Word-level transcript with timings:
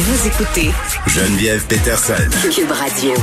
Vous 0.00 0.28
écoutez 0.28 0.70
Geneviève 1.08 1.66
Peterson. 1.66 2.14
Cube 2.54 2.70
Radio. 2.70 3.14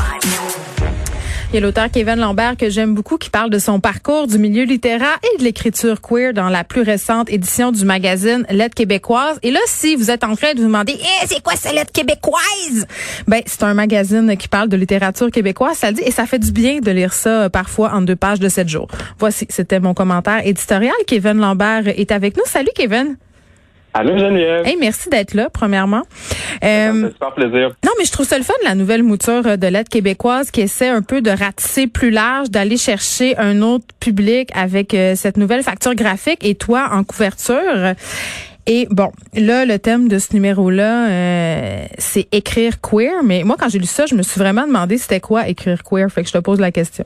Il 1.49 1.55
y 1.55 1.57
a 1.57 1.61
l'auteur 1.61 1.89
Kevin 1.89 2.15
Lambert 2.15 2.57
que 2.57 2.69
j'aime 2.69 2.93
beaucoup 2.93 3.17
qui 3.17 3.29
parle 3.29 3.49
de 3.49 3.59
son 3.59 3.79
parcours 3.79 4.27
du 4.27 4.37
milieu 4.37 4.65
littéraire 4.65 5.17
et 5.23 5.37
de 5.37 5.43
l'écriture 5.45 6.01
queer 6.01 6.33
dans 6.33 6.49
la 6.49 6.65
plus 6.65 6.81
récente 6.81 7.31
édition 7.31 7.71
du 7.71 7.85
magazine 7.85 8.45
Lettre 8.49 8.75
québécoise. 8.75 9.39
Et 9.41 9.51
là, 9.51 9.61
si 9.67 9.95
vous 9.95 10.11
êtes 10.11 10.25
en 10.25 10.35
train 10.35 10.53
de 10.53 10.59
vous 10.59 10.65
demander, 10.65 10.97
eh, 10.99 11.27
c'est 11.27 11.41
quoi 11.41 11.53
cette 11.55 11.75
lettre 11.75 11.93
québécoise? 11.93 12.85
Ben, 13.25 13.41
c'est 13.45 13.63
un 13.63 13.73
magazine 13.73 14.35
qui 14.35 14.49
parle 14.49 14.67
de 14.67 14.75
littérature 14.75 15.31
québécoise, 15.31 15.77
ça 15.77 15.91
le 15.91 15.95
dit, 15.95 16.03
et 16.03 16.11
ça 16.11 16.25
fait 16.25 16.39
du 16.39 16.51
bien 16.51 16.79
de 16.79 16.91
lire 16.91 17.13
ça 17.13 17.43
euh, 17.43 17.49
parfois 17.49 17.93
en 17.93 18.01
deux 18.01 18.17
pages 18.17 18.41
de 18.41 18.49
sept 18.49 18.67
jours. 18.67 18.89
Voici, 19.17 19.47
c'était 19.49 19.79
mon 19.79 19.93
commentaire 19.93 20.45
éditorial. 20.45 20.93
Kevin 21.07 21.37
Lambert 21.37 21.87
est 21.87 22.11
avec 22.11 22.35
nous. 22.35 22.43
Salut, 22.45 22.71
Kevin. 22.75 23.15
Allô 23.97 24.17
Geneviève. 24.17 24.67
Hey, 24.67 24.75
merci 24.77 25.09
d'être 25.09 25.33
là, 25.33 25.49
premièrement. 25.49 26.01
Euh, 26.65 27.09
super 27.11 27.33
plaisir. 27.33 27.69
Non, 27.85 27.91
mais 27.97 28.03
je 28.03 28.11
trouve 28.11 28.25
ça 28.25 28.37
le 28.37 28.43
fun, 28.43 28.53
la 28.65 28.75
nouvelle 28.75 29.03
mouture 29.03 29.57
de 29.57 29.67
l'aide 29.67 29.87
québécoise 29.87 30.51
qui 30.51 30.59
essaie 30.59 30.89
un 30.89 31.01
peu 31.01 31.21
de 31.21 31.29
ratisser 31.29 31.87
plus 31.87 32.09
large, 32.09 32.49
d'aller 32.49 32.75
chercher 32.75 33.37
un 33.37 33.61
autre 33.61 33.85
public 34.01 34.49
avec 34.53 34.93
euh, 34.93 35.13
cette 35.15 35.37
nouvelle 35.37 35.63
facture 35.63 35.95
graphique 35.95 36.45
et 36.45 36.55
toi 36.55 36.89
en 36.91 37.05
couverture. 37.05 37.95
Et 38.67 38.85
bon, 38.91 39.13
là, 39.33 39.63
le 39.63 39.79
thème 39.79 40.09
de 40.09 40.19
ce 40.19 40.33
numéro-là, 40.33 41.07
euh, 41.07 41.85
c'est 41.97 42.27
écrire 42.33 42.81
queer. 42.81 43.23
Mais 43.23 43.43
moi, 43.45 43.55
quand 43.57 43.69
j'ai 43.69 43.79
lu 43.79 43.85
ça, 43.85 44.07
je 44.07 44.15
me 44.15 44.23
suis 44.23 44.41
vraiment 44.41 44.67
demandé 44.67 44.97
c'était 44.97 45.21
quoi 45.21 45.47
écrire 45.47 45.83
queer. 45.83 46.09
Fait 46.09 46.23
que 46.23 46.27
je 46.27 46.33
te 46.33 46.39
pose 46.39 46.59
la 46.59 46.73
question. 46.73 47.05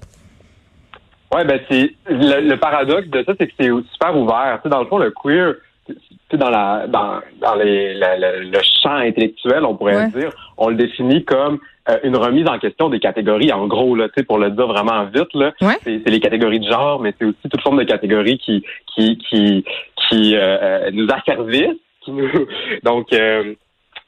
Ouais, 1.31 1.45
ben 1.45 1.59
c'est 1.69 1.93
le, 2.09 2.55
paradoxe 2.55 3.07
de 3.09 3.23
ça, 3.23 3.33
c'est 3.39 3.45
que 3.45 3.53
c'est 3.59 3.69
super 3.91 4.17
ouvert. 4.17 4.57
Tu 4.57 4.63
sais, 4.63 4.69
dans 4.69 4.81
le 4.81 4.87
fond, 4.87 4.97
le 4.97 5.11
queer, 5.11 5.53
dans 6.33 6.49
la 6.49 6.87
dans, 6.87 7.19
dans 7.41 7.55
les, 7.55 7.93
le 7.95 8.59
champ 8.81 8.95
intellectuel, 8.95 9.65
on 9.65 9.75
pourrait 9.75 10.09
dire, 10.09 10.31
on 10.57 10.69
le 10.69 10.75
définit 10.75 11.23
comme 11.25 11.59
euh, 11.89 11.97
une 12.03 12.17
remise 12.17 12.47
en 12.47 12.59
question 12.59 12.89
des 12.89 12.99
catégories. 12.99 13.51
En 13.51 13.67
gros, 13.67 13.95
là, 13.95 14.07
pour 14.27 14.37
le 14.37 14.51
dire 14.51 14.67
vraiment 14.67 15.05
vite, 15.05 15.33
là, 15.33 15.53
c'est, 15.83 16.07
les 16.07 16.19
catégories 16.19 16.59
de 16.59 16.69
genre, 16.69 16.99
mais 16.99 17.13
c'est 17.17 17.25
aussi 17.25 17.49
toute 17.49 17.61
forme 17.61 17.79
de 17.79 17.83
catégories 17.83 18.37
qui 18.37 18.63
qui 18.93 19.17
qui 19.17 19.65
qui 20.07 20.35
euh, 20.35 20.57
euh, 20.61 20.91
nous 20.93 21.07
asservissent. 21.11 21.79
Qui 22.01 22.11
nous... 22.11 22.29
donc 22.83 23.07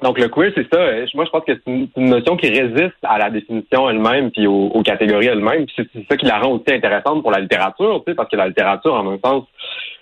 donc 0.01 0.17
le 0.17 0.29
queer, 0.29 0.51
c'est 0.55 0.67
ça. 0.73 0.79
Moi, 1.13 1.25
je 1.25 1.29
pense 1.29 1.45
que 1.45 1.53
c'est 1.53 1.71
une, 1.71 2.09
notion 2.09 2.35
qui 2.35 2.49
résiste 2.49 2.97
à 3.03 3.19
la 3.19 3.29
définition 3.29 3.87
elle-même 3.89 4.31
puis 4.31 4.47
aux, 4.47 4.67
aux 4.67 4.81
catégories 4.81 5.27
elles-mêmes. 5.27 5.65
c'est, 5.75 5.87
c'est 5.93 6.05
ça 6.09 6.17
qui 6.17 6.25
la 6.25 6.39
rend 6.39 6.53
aussi 6.53 6.73
intéressante 6.73 7.21
pour 7.21 7.31
la 7.31 7.39
littérature, 7.39 8.03
parce 8.15 8.29
que 8.29 8.35
la 8.35 8.47
littérature, 8.47 8.93
en 8.93 9.11
un 9.11 9.19
sens, 9.23 9.45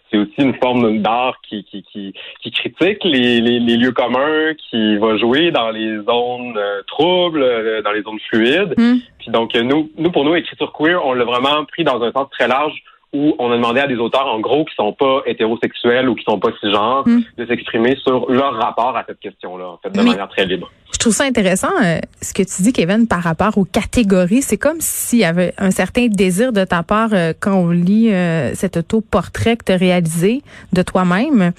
c'est 0.09 0.17
aussi 0.17 0.33
une 0.37 0.55
forme 0.55 0.99
d'art 0.99 1.37
qui, 1.47 1.63
qui, 1.65 1.83
qui, 1.83 2.13
qui 2.41 2.51
critique 2.51 3.03
les, 3.03 3.41
les, 3.41 3.59
les, 3.59 3.77
lieux 3.77 3.91
communs, 3.91 4.53
qui 4.69 4.97
va 4.97 5.17
jouer 5.17 5.51
dans 5.51 5.69
les 5.69 5.97
zones 5.97 6.57
euh, 6.57 6.81
troubles, 6.87 7.41
euh, 7.41 7.81
dans 7.81 7.91
les 7.91 8.01
zones 8.01 8.19
fluides. 8.29 8.73
Hmm. 8.77 8.97
Puis 9.19 9.31
donc, 9.31 9.53
nous, 9.55 9.89
nous, 9.97 10.11
pour 10.11 10.25
nous, 10.25 10.35
écriture 10.35 10.73
queer, 10.73 11.05
on 11.05 11.13
l'a 11.13 11.25
vraiment 11.25 11.65
pris 11.65 11.83
dans 11.83 12.01
un 12.01 12.11
sens 12.11 12.27
très 12.31 12.47
large 12.47 12.73
où 13.11 13.35
on 13.39 13.51
a 13.51 13.55
demandé 13.55 13.79
à 13.79 13.87
des 13.87 13.97
auteurs, 13.97 14.27
en 14.27 14.39
gros, 14.39 14.65
qui 14.65 14.75
sont 14.75 14.93
pas 14.93 15.21
hétérosexuels 15.25 16.07
ou 16.09 16.15
qui 16.15 16.23
sont 16.23 16.39
pas 16.39 16.51
cisgenres, 16.59 17.07
hmm. 17.07 17.21
de 17.37 17.45
s'exprimer 17.45 17.95
sur 17.95 18.29
leur 18.31 18.53
rapport 18.53 18.95
à 18.95 19.03
cette 19.07 19.19
question-là, 19.19 19.67
en 19.67 19.77
fait, 19.77 19.89
de 19.89 20.01
manière 20.01 20.29
très 20.29 20.45
libre. 20.45 20.71
Je 20.99 21.05
trouve 21.05 21.15
ça 21.15 21.23
intéressant, 21.23 21.71
euh, 21.81 21.99
ce 22.21 22.33
que 22.33 22.43
tu 22.43 22.61
dis, 22.61 22.73
Kevin, 22.73 23.07
par 23.07 23.23
rapport 23.23 23.57
aux 23.57 23.63
catégories. 23.63 24.41
C'est 24.41 24.57
comme 24.57 24.81
s'il 24.81 25.19
y 25.19 25.23
avait 25.23 25.53
un 25.57 25.71
certain 25.71 26.07
désir 26.07 26.51
de 26.51 26.65
ta 26.65 26.83
part 26.83 27.11
euh, 27.13 27.31
quand 27.39 27.53
on 27.53 27.69
lit 27.69 28.11
euh, 28.11 28.53
cet 28.53 28.75
auto-portrait 28.75 29.55
que 29.55 29.63
tu 29.63 29.71
as 29.71 29.77
réalisé 29.77 30.41
de 30.73 30.81
toi-même, 30.81 31.53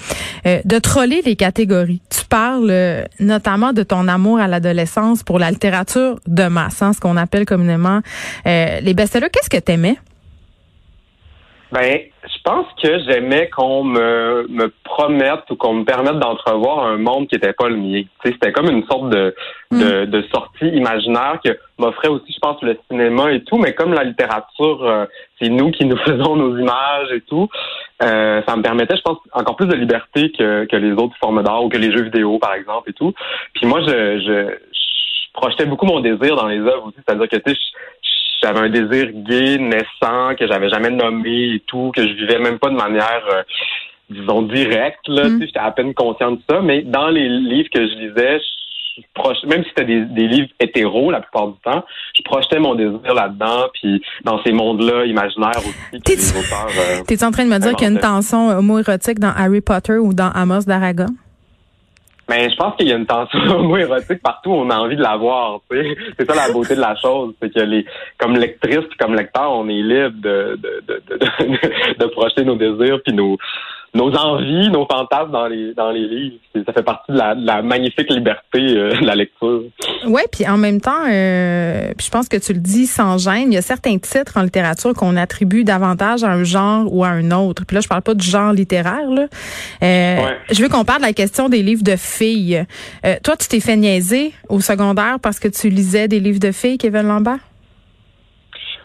de 0.45 0.79
troller 0.79 1.23
les 1.25 1.37
catégories. 1.37 2.03
Tu 2.11 2.27
parles 2.27 3.07
notamment 3.19 3.73
de 3.73 3.83
ton 3.83 4.09
amour 4.09 4.41
à 4.41 4.47
l'adolescence 4.47 5.23
pour 5.23 5.39
la 5.39 5.51
littérature 5.51 6.21
de 6.27 6.47
masse, 6.47 6.83
hein, 6.83 6.93
ce 6.93 7.01
qu'on 7.01 7.17
appelle 7.17 7.47
communément 7.47 8.03
les 8.45 8.93
best-sellers. 8.95 9.31
Qu'est-ce 9.33 9.49
que 9.49 9.57
tu 9.57 9.73
aimais? 9.73 9.97
Ben, 11.73 12.01
je 12.25 12.43
pense 12.43 12.67
que 12.83 12.99
j'aimais 13.05 13.49
qu'on 13.49 13.85
me, 13.85 14.47
me 14.49 14.73
promette 14.83 15.49
ou 15.51 15.57
qu'on 15.57 15.75
me 15.75 15.85
permette 15.85 16.19
d'entrevoir 16.19 16.85
un 16.85 16.97
monde 16.97 17.29
qui 17.29 17.37
n'était 17.37 17.53
pas 17.53 17.69
le 17.69 17.77
mien. 17.77 18.03
C'était 18.25 18.51
comme 18.51 18.69
une 18.69 18.85
sorte 18.87 19.11
de, 19.11 19.35
de, 19.71 20.05
mm. 20.05 20.07
de, 20.07 20.25
sortie 20.35 20.67
imaginaire 20.67 21.39
que 21.45 21.57
m'offrait 21.79 22.09
aussi, 22.09 22.33
je 22.33 22.39
pense, 22.41 22.61
le 22.63 22.77
cinéma 22.91 23.33
et 23.33 23.45
tout, 23.45 23.57
mais 23.57 23.73
comme 23.75 23.93
la 23.93 24.05
littérature, 24.05 24.85
euh, 24.85 25.07
c'est 25.41 25.49
nous 25.49 25.71
qui 25.71 25.85
nous 25.85 25.97
faisons 25.99 26.35
nos 26.35 26.59
images 26.59 27.13
et 27.15 27.21
tout, 27.21 27.49
euh, 28.03 28.43
ça 28.47 28.57
me 28.57 28.63
permettait, 28.63 28.97
je 28.97 29.03
pense, 29.03 29.19
encore 29.33 29.57
plus 29.57 29.69
de 29.69 29.77
liberté 29.77 30.33
que, 30.33 30.65
que 30.65 30.77
les 30.77 30.93
autres 30.93 31.17
formes 31.21 31.43
d'art 31.43 31.65
ou 31.65 31.69
que 31.69 31.79
les 31.79 31.93
jeux 31.93 32.03
vidéo, 32.03 32.39
par 32.39 32.55
exemple, 32.55 32.91
et 32.91 32.95
tout. 32.95 33.13
Puis 33.55 33.67
moi, 33.67 33.81
je, 33.81 34.19
je, 34.19 34.55
je 34.73 35.33
projetais 35.33 35.67
beaucoup 35.67 35.87
mon 35.87 36.01
désir 36.01 36.35
dans 36.35 36.49
les 36.49 36.59
œuvres 36.59 36.87
aussi, 36.87 36.97
c'est-à-dire 37.07 37.29
que, 37.29 37.37
tu 37.37 37.53
sais, 37.53 37.61
j'avais 38.43 38.61
un 38.61 38.69
désir 38.71 39.11
gay 39.13 39.59
naissant 39.59 40.35
que 40.39 40.47
j'avais 40.47 40.69
jamais 40.69 40.91
nommé 40.91 41.55
et 41.55 41.63
tout, 41.67 41.93
que 41.95 42.03
je 42.03 42.15
vivais 42.15 42.39
même 42.39 42.59
pas 42.59 42.71
de 42.71 42.77
manière, 42.77 43.23
euh, 43.33 43.43
disons, 44.09 44.43
directe. 44.43 45.07
Là, 45.09 45.29
mm. 45.29 45.43
J'étais 45.43 45.59
à 45.59 45.71
peine 45.71 45.95
conscient 45.95 46.33
de 46.33 46.41
ça, 46.49 46.61
mais 46.63 46.83
dans 46.83 47.09
les 47.09 47.29
livres 47.29 47.69
que 47.73 47.81
je 47.81 47.95
lisais, 47.95 48.39
je 48.39 49.47
même 49.47 49.63
si 49.63 49.69
c'était 49.71 49.85
des, 49.85 50.05
des, 50.05 50.27
livres 50.27 50.49
hétéros 50.59 51.11
la 51.11 51.21
plupart 51.21 51.49
du 51.49 51.59
temps, 51.65 51.85
je 52.15 52.23
projetais 52.23 52.59
mon 52.59 52.75
désir 52.75 53.15
là-dedans, 53.15 53.69
puis 53.73 54.03
dans 54.25 54.43
ces 54.43 54.53
mondes-là 54.53 55.07
imaginaires 55.07 55.59
aussi. 55.59 56.03
T'es-tu 56.03 57.25
euh, 57.25 57.27
en 57.27 57.31
train 57.31 57.45
de 57.45 57.51
me 57.51 57.59
dire 57.59 57.75
qu'il 57.77 57.87
y 57.87 57.91
a 57.91 57.93
une 57.93 58.01
tension 58.01 58.49
homo-érotique 58.49 59.19
dans 59.19 59.33
Harry 59.37 59.61
Potter 59.61 59.95
ou 59.95 60.13
dans 60.13 60.31
Amos 60.31 60.65
d'Aragon? 60.67 61.07
Mais 62.31 62.49
je 62.49 62.55
pense 62.55 62.77
qu'il 62.77 62.87
y 62.87 62.93
a 62.93 62.97
une 62.97 63.07
tension 63.07 63.41
homo-érotique 63.59 64.23
partout, 64.23 64.53
on 64.53 64.71
a 64.71 64.79
envie 64.79 64.95
de 64.95 65.03
la 65.03 65.17
voir. 65.17 65.61
C'est 65.69 66.31
ça 66.31 66.37
la 66.37 66.53
beauté 66.53 66.77
de 66.77 66.81
la 66.81 66.95
chose. 66.95 67.35
C'est 67.43 67.53
que 67.53 67.59
les 67.59 67.85
comme 68.19 68.37
lectrice 68.37 68.87
comme 69.01 69.15
lecteur, 69.15 69.51
on 69.51 69.69
est 69.69 69.83
libre 69.83 70.15
de, 70.23 70.57
de, 70.63 70.83
de, 70.87 71.03
de, 71.11 71.99
de 71.99 72.07
projeter 72.07 72.45
nos 72.45 72.55
désirs 72.55 73.01
puis 73.05 73.13
nos 73.13 73.37
nos 73.95 74.15
envies, 74.15 74.71
nos 74.71 74.87
fantasmes 74.87 75.33
dans 75.33 75.49
les 75.49 75.75
dans 75.75 75.91
les 75.91 76.07
livres. 76.07 76.37
Ça 76.55 76.73
fait 76.73 76.85
partie 76.85 77.11
de 77.11 77.19
la, 77.19 77.35
la 77.35 77.63
magnifique 77.63 78.09
liberté 78.09 78.61
euh, 78.61 78.93
de 78.93 79.05
la 79.05 79.17
lecture. 79.17 79.65
Ouais, 80.11 80.27
puis 80.33 80.45
en 80.49 80.57
même 80.57 80.81
temps, 80.81 81.05
euh, 81.09 81.93
je 82.01 82.11
pense 82.11 82.29
que 82.29 82.37
tu 82.37 82.53
le 82.53 82.59
dis 82.59 82.89
sans 82.89 83.17
gêne. 83.17 83.53
Il 83.53 83.55
y 83.55 83.59
a 83.59 83.63
certains 83.63 83.97
titres 83.97 84.33
en 84.37 84.43
littérature 84.43 84.93
qu'on 84.93 85.17
attribue 85.17 85.63
davantage 85.63 86.25
à 86.25 86.31
un 86.31 86.43
genre 86.43 86.93
ou 86.93 87.05
à 87.05 87.11
un 87.11 87.31
autre. 87.31 87.65
Puis 87.65 87.77
là, 87.77 87.81
je 87.81 87.87
parle 87.87 88.03
pas 88.03 88.15
du 88.15 88.27
genre 88.27 88.53
littéraire. 88.53 89.09
Là. 89.09 89.29
Euh, 89.85 90.31
Je 90.51 90.61
veux 90.63 90.69
qu'on 90.69 90.85
parle 90.85 91.03
de 91.03 91.07
la 91.07 91.13
question 91.13 91.49
des 91.49 91.63
livres 91.63 91.85
de 91.85 91.95
filles. 91.95 92.65
Euh, 93.07 93.17
toi, 93.23 93.37
tu 93.37 93.47
t'es 93.47 93.61
fait 93.61 93.77
niaiser 93.77 94.33
au 94.49 94.61
secondaire 94.61 95.19
parce 95.23 95.39
que 95.39 95.47
tu 95.47 95.69
lisais 95.69 96.09
des 96.09 96.19
livres 96.19 96.41
de 96.41 96.51
filles, 96.51 96.77
Kevin 96.77 97.03
Lambert? 97.03 97.39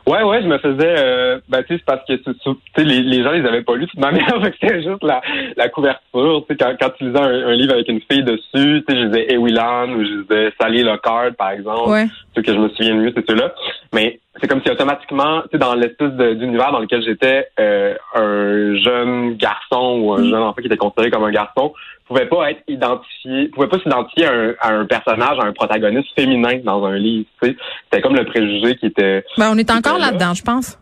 Ouais, 0.07 0.21
ouais, 0.21 0.41
je 0.43 0.47
me 0.47 0.59
faisais, 0.59 0.95
euh, 0.97 1.39
ben, 1.49 1.63
tu 1.63 1.73
sais, 1.73 1.79
c'est 1.79 1.85
parce 1.85 2.05
que, 2.05 2.13
tu 2.13 2.31
sais, 2.75 2.83
les, 2.83 3.01
les 3.01 3.23
gens, 3.23 3.33
ils 3.33 3.45
avaient 3.47 3.63
pas 3.63 3.75
lu 3.75 3.88
toute 3.88 3.99
manière, 3.99 4.39
c'était 4.43 4.83
juste 4.83 5.03
la, 5.03 5.21
la 5.57 5.67
couverture, 5.69 6.45
tu 6.47 6.53
sais, 6.53 6.57
quand, 6.57 6.75
quand 6.79 6.89
tu 6.97 7.05
lisais 7.05 7.19
un, 7.19 7.53
livre 7.53 7.73
avec 7.73 7.88
une 7.88 8.01
fille 8.01 8.23
dessus, 8.23 8.43
tu 8.53 8.83
sais, 8.88 9.01
je 9.01 9.05
disais 9.07 9.33
Ewilan 9.33 9.89
ou 9.93 10.03
je 10.03 10.21
disais 10.21 10.53
Sally 10.61 10.83
Lockhart, 10.83 11.33
par 11.37 11.52
exemple, 11.52 11.90
ouais. 11.90 12.05
ceux 12.35 12.43
que 12.43 12.53
je 12.53 12.59
me 12.59 12.69
souviens 12.69 12.93
mieux, 12.93 13.11
c'est 13.16 13.28
ceux-là, 13.28 13.53
mais 13.93 14.19
c'est 14.40 14.47
comme 14.47 14.61
si 14.61 14.70
automatiquement, 14.70 15.41
tu 15.43 15.49
sais, 15.53 15.58
dans 15.58 15.76
l'espèce 15.76 16.11
d'univers 16.11 16.72
dans 16.72 16.79
lequel 16.79 17.03
j'étais, 17.03 17.47
euh, 17.59 17.96
un 18.14 18.76
jeune 18.78 19.35
garçon 19.35 19.99
ou 20.02 20.14
un 20.14 20.22
mm. 20.22 20.29
jeune 20.29 20.41
enfant 20.41 20.61
qui 20.61 20.67
était 20.67 20.78
considéré 20.78 21.11
comme 21.11 21.23
un 21.23 21.32
garçon 21.32 21.73
pouvait 22.08 22.28
pas 22.28 22.52
être 22.52 22.61
identifié, 22.67 23.47
pouvait 23.49 23.67
pas 23.67 23.79
s'identifier 23.79 24.28
à, 24.59 24.70
un, 24.70 24.85
personnage, 24.85 25.40
à 25.40 25.46
un 25.46 25.53
protagoniste 25.53 26.09
féminin 26.16 26.59
dans 26.64 26.84
un 26.85 26.97
livre. 26.97 27.26
Tu 27.41 27.49
sais, 27.49 27.58
c'était 27.85 28.02
comme 28.02 28.16
le 28.16 28.26
préjugé 28.26 28.76
qui 28.78 28.87
était. 28.87 29.23
Ben, 29.37 29.52
on 29.52 29.58
est 29.58 29.72
encore 29.72 29.97
là-dedans, 29.97 30.34
je 30.34 30.43
pense. 30.43 30.78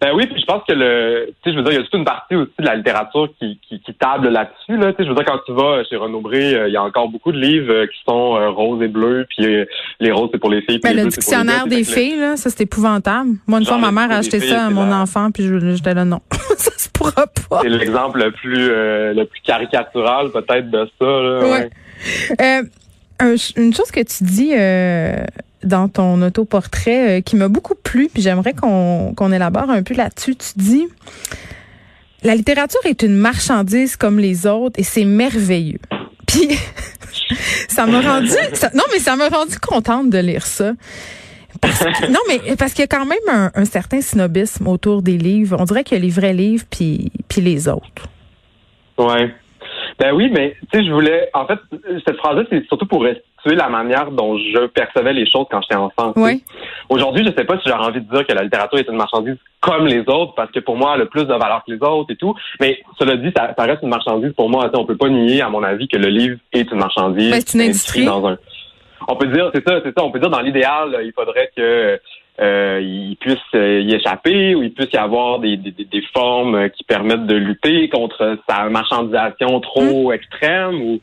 Ben 0.00 0.12
oui, 0.14 0.26
puis 0.26 0.40
je 0.40 0.46
pense 0.46 0.62
que 0.66 0.72
le, 0.72 1.32
tu 1.42 1.50
sais, 1.50 1.52
je 1.52 1.56
veux 1.56 1.62
dire, 1.62 1.72
il 1.72 1.76
y 1.76 1.80
a 1.80 1.84
toute 1.84 1.94
une 1.94 2.04
partie 2.04 2.34
aussi 2.34 2.52
de 2.58 2.64
la 2.64 2.74
littérature 2.74 3.28
qui, 3.38 3.58
qui, 3.66 3.80
qui 3.80 3.94
table 3.94 4.28
là-dessus. 4.28 4.76
Là, 4.76 4.92
tu 4.92 4.98
sais, 4.98 5.04
je 5.04 5.08
veux 5.08 5.14
dire, 5.14 5.24
quand 5.24 5.38
tu 5.46 5.52
vas 5.52 5.84
chez 5.84 5.96
Renaud 5.96 6.20
Bré, 6.20 6.54
euh, 6.54 6.68
il 6.68 6.74
y 6.74 6.76
a 6.76 6.82
encore 6.82 7.08
beaucoup 7.08 7.32
de 7.32 7.38
livres 7.38 7.72
euh, 7.72 7.86
qui 7.86 7.98
sont 8.06 8.36
euh, 8.36 8.50
roses 8.50 8.82
et 8.82 8.88
bleus, 8.88 9.26
puis 9.28 9.46
les 10.00 10.12
roses 10.12 10.30
c'est 10.32 10.38
pour 10.38 10.50
les 10.50 10.62
filles. 10.62 10.80
Ben, 10.82 10.96
le 10.96 11.06
dictionnaire 11.06 11.66
des 11.66 11.84
filles, 11.84 12.18
là, 12.18 12.36
ça 12.36 12.50
c'est 12.50 12.64
épouvantable. 12.64 13.30
Moi, 13.46 13.60
une 13.60 13.66
fois, 13.66 13.78
ma 13.78 13.92
mère 13.92 14.10
a 14.10 14.16
acheté 14.16 14.40
ça 14.40 14.66
à 14.66 14.70
mon 14.70 14.90
enfant, 14.92 15.30
puis 15.30 15.48
j'étais 15.74 15.94
là 15.94 16.04
non, 16.04 16.20
ça 16.56 16.70
se 16.76 16.88
pourra 16.90 17.26
pas. 17.48 17.60
C'est 17.62 17.68
l'exemple 17.68 18.18
le 18.18 18.30
plus 18.30 18.68
le 18.68 19.24
plus 19.24 19.40
caricatural 19.42 20.30
peut-être 20.32 20.70
de 20.70 20.88
ça. 20.98 21.06
Là, 21.06 21.68
ouais. 22.40 22.62
une 23.56 23.74
chose 23.74 23.90
que 23.90 24.00
tu 24.00 24.24
dis 24.24 24.52
euh, 24.54 25.24
dans 25.64 25.88
ton 25.88 26.20
autoportrait 26.22 27.18
euh, 27.18 27.20
qui 27.20 27.36
m'a 27.36 27.48
beaucoup 27.48 27.74
plu, 27.74 28.08
puis 28.12 28.22
j'aimerais 28.22 28.52
qu'on 28.54 29.32
élabore 29.32 29.70
un 29.70 29.82
peu 29.82 29.94
là-dessus. 29.94 30.36
Tu 30.36 30.52
dis 30.56 30.88
la 32.22 32.34
littérature 32.34 32.80
est 32.84 33.02
une 33.02 33.16
marchandise 33.16 33.96
comme 33.96 34.18
les 34.18 34.46
autres 34.46 34.78
et 34.78 34.82
c'est 34.82 35.04
merveilleux. 35.04 35.80
Puis 36.26 36.48
ça 37.68 37.86
m'a 37.86 38.00
rendu 38.00 38.34
non 38.74 38.84
mais 38.92 38.98
ça 38.98 39.16
m'a 39.16 39.28
rendu 39.28 39.58
contente 39.58 40.10
de 40.10 40.18
lire 40.18 40.46
ça. 40.46 40.72
non 42.10 42.20
mais 42.28 42.56
parce 42.56 42.72
qu'il 42.72 42.82
y 42.82 42.84
a 42.84 42.88
quand 42.88 43.06
même 43.06 43.18
un, 43.30 43.50
un, 43.54 43.64
certain 43.64 44.00
snobisme 44.00 44.66
autour 44.68 45.02
des 45.02 45.18
livres. 45.18 45.56
On 45.60 45.64
dirait 45.64 45.84
qu'il 45.84 45.98
y 45.98 46.00
a 46.00 46.04
les 46.04 46.10
vrais 46.10 46.32
livres 46.32 46.64
puis 46.70 47.12
puis 47.28 47.40
les 47.40 47.68
autres. 47.68 48.08
Ouais. 48.98 49.32
Ben 49.98 50.12
oui, 50.12 50.30
mais 50.32 50.56
tu 50.72 50.78
sais, 50.78 50.84
je 50.84 50.92
voulais. 50.92 51.28
En 51.34 51.46
fait, 51.46 51.58
cette 52.04 52.16
phrase-là, 52.16 52.44
c'est 52.50 52.66
surtout 52.66 52.86
pour 52.86 53.04
restituer 53.44 53.56
la 53.56 53.68
manière 53.68 54.10
dont 54.10 54.36
je 54.36 54.66
percevais 54.66 55.12
les 55.12 55.26
choses 55.26 55.46
quand 55.50 55.60
j'étais 55.62 55.76
enfant. 55.76 56.12
Oui. 56.16 56.42
Aujourd'hui, 56.88 57.24
je 57.24 57.32
sais 57.36 57.44
pas 57.44 57.58
si 57.58 57.68
j'aurais 57.68 57.86
envie 57.86 58.00
de 58.00 58.10
dire 58.10 58.26
que 58.26 58.32
la 58.32 58.42
littérature 58.42 58.78
est 58.78 58.88
une 58.88 58.96
marchandise 58.96 59.36
comme 59.60 59.86
les 59.86 60.00
autres, 60.00 60.34
parce 60.34 60.50
que 60.50 60.60
pour 60.60 60.76
moi, 60.76 60.92
elle 60.94 61.02
a 61.02 61.06
plus 61.06 61.24
de 61.24 61.32
valeur 61.32 61.62
que 61.66 61.72
les 61.72 61.82
autres 61.82 62.10
et 62.10 62.16
tout. 62.16 62.34
Mais 62.60 62.80
cela 62.98 63.16
dit, 63.16 63.32
ça, 63.34 63.54
reste 63.58 63.82
une 63.82 63.88
marchandise 63.88 64.32
pour 64.36 64.50
moi. 64.50 64.70
On 64.74 64.84
peut 64.84 64.96
pas 64.96 65.08
nier, 65.08 65.42
à 65.42 65.48
mon 65.48 65.62
avis, 65.62 65.88
que 65.88 65.96
le 65.96 66.08
livre 66.08 66.38
est 66.52 66.70
une 66.70 66.78
marchandise. 66.78 67.30
Ben, 67.30 67.40
c'est 67.44 67.58
une 67.58 67.64
industrie. 67.64 68.04
Dans 68.04 68.26
un... 68.26 68.38
On 69.08 69.16
peut 69.16 69.26
dire, 69.28 69.50
c'est 69.54 69.66
ça, 69.66 69.80
c'est 69.84 69.96
ça. 69.96 70.04
On 70.04 70.10
peut 70.10 70.20
dire 70.20 70.30
dans 70.30 70.40
l'idéal, 70.40 70.98
il 71.02 71.12
faudrait 71.12 71.50
que 71.56 72.00
euh, 72.40 72.80
il 72.82 73.16
puisse 73.20 73.38
euh, 73.54 73.80
y 73.80 73.94
échapper 73.94 74.54
ou 74.54 74.62
il 74.62 74.72
puisse 74.72 74.92
y 74.92 74.96
avoir 74.96 75.38
des, 75.38 75.56
des, 75.56 75.70
des, 75.70 76.02
formes 76.12 76.68
qui 76.70 76.82
permettent 76.82 77.26
de 77.26 77.36
lutter 77.36 77.88
contre 77.90 78.38
sa 78.48 78.68
marchandisation 78.70 79.60
trop 79.60 80.10
mmh. 80.10 80.14
extrême 80.14 80.82
ou 80.82 81.00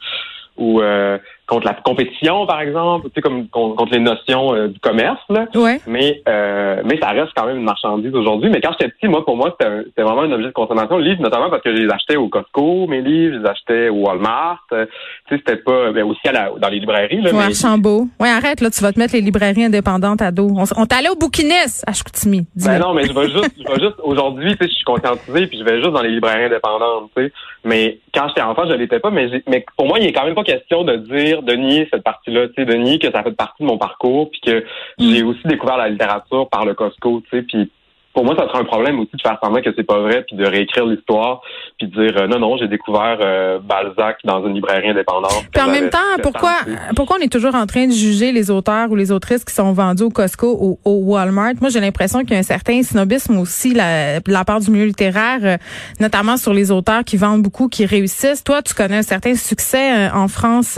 ou 0.58 0.82
euh, 0.82 1.18
contre 1.48 1.66
la 1.66 1.74
compétition, 1.74 2.46
par 2.46 2.62
exemple, 2.62 3.08
tu 3.08 3.16
sais, 3.16 3.22
comme 3.22 3.48
contre 3.50 3.92
les 3.92 4.00
notions 4.00 4.54
euh, 4.54 4.68
du 4.68 4.80
commerce. 4.80 5.20
Là. 5.30 5.46
Mais 5.88 6.22
euh, 6.28 6.82
mais 6.86 6.98
ça 7.00 7.10
reste 7.10 7.32
quand 7.36 7.46
même 7.46 7.58
une 7.58 7.64
marchandise 7.64 8.14
aujourd'hui. 8.14 8.50
Mais 8.50 8.62
quand 8.62 8.72
j'étais 8.72 8.92
petit, 8.92 9.08
moi, 9.08 9.26
pour 9.26 9.36
moi, 9.36 9.56
c'était 9.60 10.02
vraiment 10.02 10.22
un 10.22 10.32
objet 10.32 10.48
de 10.48 10.54
consommation. 10.54 10.98
Le 10.98 11.04
livre, 11.04 11.22
notamment 11.22 11.50
parce 11.50 11.62
que 11.62 11.76
je 11.76 11.82
les 11.82 11.92
achetais 11.92 12.16
au 12.16 12.30
Costco, 12.30 12.88
mes 12.88 13.02
livres, 13.02 13.36
je 13.36 13.40
les 13.40 13.50
achetais 13.50 13.90
au 13.90 14.06
Walmart. 14.06 14.66
tu 14.70 14.76
sais, 14.78 14.88
c'était 15.30 15.58
pas 15.58 15.92
mais 15.92 16.02
aussi 16.02 16.28
à 16.28 16.32
la, 16.32 16.52
dans 16.58 16.70
les 16.70 16.80
librairies. 16.80 17.22
Là, 17.22 17.32
ouais, 17.34 17.44
Archambault. 17.44 18.08
Ouais, 18.20 18.30
arrête, 18.30 18.62
là, 18.62 18.70
tu 18.70 18.82
vas 18.82 18.92
te 18.92 19.00
mettre 19.00 19.14
les 19.14 19.22
librairies 19.22 19.66
indépendantes 19.66 20.22
à 20.22 20.32
dos. 20.32 20.50
On, 20.56 20.64
on 20.78 20.86
t'allait 20.86 21.10
au 21.10 21.16
bouquiniste 21.16 21.84
à 21.88 21.94
Chicoutimi. 21.94 22.46
Ben 22.56 22.80
non, 22.80 22.94
mais 22.94 23.06
je 23.06 23.14
vais 23.14 23.30
juste, 23.30 23.56
je 23.58 23.68
vais 23.68 23.80
juste 23.80 23.98
aujourd'hui, 24.04 24.52
tu 24.52 24.64
sais, 24.64 24.70
je 24.70 24.76
suis 24.76 24.86
conscientisé, 24.86 25.48
puis 25.48 25.58
je 25.58 25.64
vais 25.64 25.78
juste 25.78 25.92
dans 25.92 26.02
les 26.02 26.12
librairies 26.12 26.46
indépendantes, 26.46 27.10
tu 27.16 27.24
sais. 27.24 27.34
Mais 27.64 28.00
quand 28.14 28.28
j'étais 28.30 28.42
enfant, 28.42 28.64
je 28.68 28.74
l'étais 28.74 29.00
pas. 29.00 29.12
Mais, 29.12 29.30
mais 29.48 29.66
pour 29.78 29.88
moi, 29.88 30.00
il 30.00 30.08
est 30.08 30.14
quand 30.14 30.26
même 30.26 30.36
pas 30.36 30.44
question 30.44 30.84
de 30.84 30.96
dire, 30.96 31.31
de 31.38 31.54
nier 31.54 31.88
cette 31.92 32.04
partie-là, 32.04 32.48
tu 32.50 32.56
sais, 32.56 32.66
de 32.66 32.74
nier 32.74 33.00
que 33.00 33.12
ça 33.12 33.24
fait 33.24 33.32
partie 33.32 33.64
de 33.64 33.68
mon 33.68 33.78
parcours, 33.78 34.30
puis 34.30 34.42
que 34.42 34.60
mm. 34.60 34.64
j'ai 35.00 35.24
aussi 35.24 35.42
découvert 35.46 35.78
la 35.78 35.90
littérature 35.90 36.50
par 36.50 36.66
le 36.66 36.74
Costco, 36.74 37.22
tu 37.22 37.38
sais, 37.38 37.44
puis 37.44 37.72
pour 38.14 38.26
moi, 38.26 38.36
ça 38.38 38.48
sera 38.48 38.60
un 38.60 38.66
problème 38.66 39.00
aussi 39.00 39.12
de 39.14 39.22
faire 39.22 39.38
semblant 39.42 39.62
que 39.62 39.70
c'est 39.76 39.84
pas 39.84 40.00
vrai, 40.00 40.24
puis 40.28 40.36
de 40.36 40.46
réécrire 40.46 40.86
l'histoire, 40.86 41.42
puis 41.78 41.88
de 41.88 41.94
dire 41.94 42.18
euh, 42.18 42.28
non, 42.28 42.40
non, 42.40 42.58
j'ai 42.58 42.68
découvert 42.68 43.18
euh, 43.22 43.60
Balzac 43.60 44.18
dans 44.26 44.46
une 44.46 44.54
librairie 44.54 44.90
indépendante. 44.90 45.46
Puis 45.54 45.64
en 45.64 45.70
même 45.70 45.90
temps, 45.90 46.00
pourquoi 46.22 46.52
pourquoi 46.96 47.18
on 47.20 47.24
est 47.24 47.32
toujours 47.32 47.56
en 47.56 47.66
train 47.66 47.88
de 47.88 47.94
juger 47.94 48.32
les 48.32 48.52
auteurs 48.52 48.92
ou 48.92 48.96
les 48.96 49.12
autrices 49.12 49.46
qui 49.46 49.54
sont 49.54 49.72
vendus 49.72 50.04
au 50.04 50.10
Costco 50.10 50.58
ou 50.60 50.80
au 50.84 50.96
Walmart? 51.06 51.54
Moi, 51.62 51.70
j'ai 51.70 51.80
l'impression 51.80 52.20
qu'il 52.22 52.32
y 52.32 52.36
a 52.36 52.40
un 52.40 52.44
certain 52.44 52.84
snobisme 52.84 53.38
aussi 53.38 53.74
la, 53.74 54.20
la 54.28 54.44
part 54.44 54.60
du 54.60 54.72
milieu 54.72 54.86
littéraire, 54.86 55.40
euh, 55.44 55.58
notamment 56.00 56.36
sur 56.36 56.54
les 56.54 56.72
auteurs 56.72 57.06
qui 57.06 57.16
vendent 57.16 57.42
beaucoup, 57.42 57.70
qui 57.70 57.86
réussissent. 57.86 58.44
Toi, 58.44 58.62
tu 58.62 58.74
connais 58.74 58.98
un 58.98 59.04
certain 59.04 59.36
succès 59.36 60.10
en 60.14 60.28
France 60.28 60.78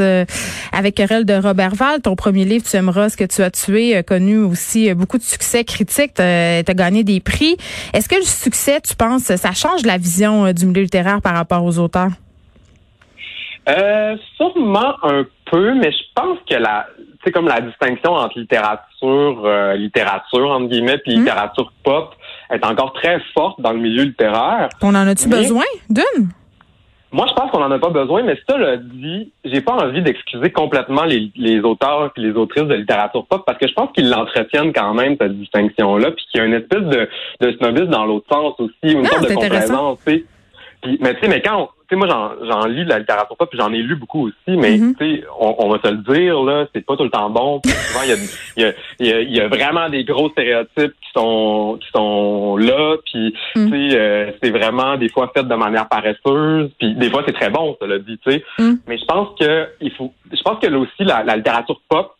avec 0.71 0.95
Querelle 0.95 1.25
de 1.25 1.33
Robert 1.33 1.75
Val. 1.75 2.01
Ton 2.01 2.15
premier 2.15 2.45
livre, 2.45 2.65
Tu 2.69 2.75
aimeras 2.77 3.09
ce 3.09 3.17
que 3.17 3.23
tu 3.23 3.41
as 3.41 3.49
tué, 3.49 3.95
a 3.95 4.03
connu 4.03 4.37
aussi 4.37 4.93
beaucoup 4.93 5.17
de 5.17 5.23
succès 5.23 5.63
critique. 5.63 6.13
Tu 6.15 6.21
as 6.21 6.63
gagné 6.73 7.03
des 7.03 7.19
prix. 7.23 7.57
Est-ce 7.93 8.09
que 8.09 8.15
le 8.15 8.21
succès, 8.23 8.81
tu 8.81 8.95
penses, 8.95 9.23
ça 9.23 9.51
change 9.53 9.83
la 9.85 9.97
vision 9.97 10.45
euh, 10.45 10.53
du 10.53 10.65
milieu 10.65 10.83
littéraire 10.83 11.21
par 11.21 11.33
rapport 11.33 11.63
aux 11.63 11.79
auteurs? 11.79 12.11
Euh, 13.69 14.17
sûrement 14.35 14.95
un 15.03 15.25
peu, 15.49 15.73
mais 15.75 15.91
je 15.91 16.03
pense 16.15 16.37
que 16.49 16.55
la, 16.55 16.87
c'est 17.23 17.31
comme 17.31 17.47
la 17.47 17.61
distinction 17.61 18.11
entre 18.11 18.37
littérature, 18.37 19.41
euh, 19.45 19.75
littérature 19.75 20.51
entre 20.51 20.67
guillemets, 20.67 20.97
puis 20.97 21.15
hmm? 21.15 21.19
littérature 21.19 21.71
pop 21.83 22.13
est 22.49 22.65
encore 22.65 22.93
très 22.93 23.21
forte 23.33 23.61
dans 23.61 23.71
le 23.71 23.79
milieu 23.79 24.03
littéraire. 24.03 24.69
On 24.81 24.89
en 24.89 25.07
a-tu 25.07 25.29
besoin 25.29 25.63
d'une? 25.89 26.29
Moi, 27.13 27.27
je 27.29 27.33
pense 27.33 27.51
qu'on 27.51 27.59
n'en 27.59 27.69
a 27.69 27.77
pas 27.77 27.91
besoin, 27.91 28.23
mais 28.23 28.35
ça 28.49 28.57
le 28.57 28.77
dit, 28.77 29.31
j'ai 29.45 29.61
pas 29.61 29.73
envie 29.73 30.01
d'excuser 30.01 30.51
complètement 30.51 31.03
les, 31.03 31.31
les 31.35 31.59
auteurs 31.59 32.11
et 32.17 32.19
les 32.19 32.31
autrices 32.31 32.63
de 32.63 32.73
littérature 32.73 33.27
pop 33.27 33.43
parce 33.45 33.59
que 33.59 33.67
je 33.67 33.73
pense 33.73 33.91
qu'ils 33.93 34.09
l'entretiennent 34.09 34.73
quand 34.73 34.95
même, 34.95 35.15
cette 35.21 35.37
distinction-là, 35.37 36.09
puis 36.09 36.25
qu'il 36.31 36.39
y 36.39 36.43
a 36.43 36.47
une 36.47 36.55
espèce 36.55 36.81
de, 36.81 37.07
de 37.39 37.51
snobisme 37.57 37.91
dans 37.91 38.05
l'autre 38.05 38.25
sens 38.31 38.55
aussi, 38.57 38.93
une 38.93 39.05
sorte 39.05 39.29
de 39.29 39.35
complaisance, 39.35 39.99
mais 40.07 41.13
tu 41.13 41.19
sais, 41.21 41.27
mais 41.29 41.41
quand 41.41 41.69
sais, 41.93 41.95
moi 41.95 42.35
j'en 42.41 42.65
lis 42.65 42.83
de 42.83 42.89
la 42.89 42.99
littérature 42.99 43.35
pop, 43.37 43.49
puis 43.49 43.59
j'en 43.59 43.71
ai 43.71 43.77
lu 43.77 43.95
beaucoup 43.95 44.27
aussi, 44.27 44.57
mais 44.57 44.77
mm-hmm. 44.77 44.97
tu 44.97 45.15
sais, 45.15 45.23
on, 45.39 45.55
on, 45.59 45.69
va 45.69 45.79
se 45.83 45.91
le 45.91 45.97
dire 45.97 46.41
là, 46.41 46.65
c'est 46.73 46.85
pas 46.85 46.95
tout 46.95 47.03
le 47.03 47.09
temps 47.09 47.29
bon. 47.29 47.61
souvent 47.65 48.03
il 48.03 48.09
y 48.09 48.63
a, 48.63 48.67
y, 48.67 48.71
a, 48.71 48.73
y, 48.99 49.13
a, 49.13 49.21
y 49.21 49.39
a 49.39 49.47
vraiment 49.47 49.89
des 49.89 50.03
gros 50.03 50.29
stéréotypes 50.29 50.93
qui 50.93 51.11
sont 51.15 51.77
qui 51.81 51.87
sont 51.93 52.57
là, 52.57 52.97
puis 53.05 53.35
mm. 53.55 53.71
tu 53.71 53.89
sais, 53.89 53.97
euh, 53.97 54.31
c'est 54.41 54.51
vraiment 54.51 54.97
des 54.97 55.09
fois 55.09 55.31
fait 55.35 55.43
de 55.43 55.55
manière 55.55 55.87
paresseuse, 55.87 56.71
puis 56.79 56.95
des 56.95 57.09
fois 57.09 57.23
c'est 57.25 57.33
très 57.33 57.49
bon, 57.49 57.77
ça 57.79 57.87
le 57.87 57.99
dit, 57.99 58.17
tu 58.25 58.31
sais. 58.31 58.43
Mm. 58.59 58.73
Mais 58.87 58.97
je 58.97 59.05
pense 59.05 59.29
que 59.39 59.67
il 59.81 59.91
faut, 59.91 60.13
je 60.31 60.41
pense 60.41 60.59
que 60.59 60.67
là 60.67 60.79
aussi 60.79 61.03
la, 61.03 61.23
la 61.23 61.35
littérature 61.37 61.79
pop 61.89 62.15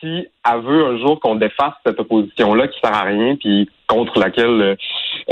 si 0.00 0.28
elle 0.48 0.60
veut 0.62 0.86
un 0.86 0.98
jour 0.98 1.18
qu'on 1.20 1.34
défasse 1.34 1.74
cette 1.84 1.98
opposition-là 1.98 2.68
qui 2.68 2.78
sert 2.80 2.94
à 2.94 3.02
rien, 3.02 3.36
puis 3.36 3.68
contre 3.88 4.18
laquelle 4.18 4.76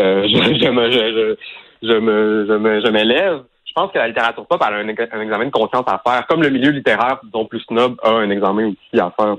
euh, 0.00 0.22
je, 0.28 0.58
je, 0.60 0.70
me, 0.70 0.90
je, 0.90 1.36
je 1.82 1.92
me, 1.92 2.46
je 2.48 2.52
me, 2.54 2.80
je 2.80 2.90
m'élève. 2.90 3.42
Je 3.76 3.82
pense 3.82 3.93
que 3.93 3.99
la 3.99 4.08
littérature 4.08 4.46
pop 4.46 4.62
a 4.62 4.73
un, 4.73 4.88
examen 4.88 5.44
de 5.44 5.50
conscience 5.50 5.84
à 5.87 6.00
faire, 6.02 6.26
comme 6.26 6.43
le 6.43 6.49
milieu 6.49 6.70
littéraire, 6.70 7.20
disons 7.23 7.44
plus 7.44 7.61
snob, 7.61 7.96
a 8.02 8.08
un 8.08 8.31
examen 8.31 8.69
aussi 8.69 8.99
à 8.99 9.12
faire. 9.14 9.37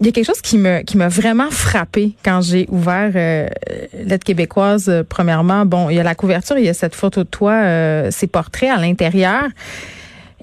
Il 0.00 0.06
y 0.06 0.08
a 0.08 0.12
quelque 0.12 0.24
chose 0.24 0.40
qui 0.40 0.56
me 0.56 0.80
qui 0.80 0.96
m'a 0.96 1.08
vraiment 1.08 1.50
frappé 1.50 2.14
quand 2.24 2.40
j'ai 2.40 2.66
ouvert 2.70 3.12
euh, 3.14 3.46
l'aide 3.92 4.24
québécoise. 4.24 4.88
Euh, 4.88 5.02
premièrement, 5.06 5.66
bon, 5.66 5.90
il 5.90 5.96
y 5.96 6.00
a 6.00 6.02
la 6.02 6.14
couverture, 6.14 6.56
il 6.56 6.64
y 6.64 6.70
a 6.70 6.74
cette 6.74 6.94
photo 6.94 7.24
de 7.24 7.28
toi, 7.28 7.52
euh, 7.52 8.10
ces 8.10 8.26
portraits 8.26 8.70
à 8.70 8.78
l'intérieur. 8.78 9.42